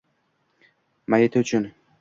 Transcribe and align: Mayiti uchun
Mayiti 1.13 1.45
uchun 1.45 1.71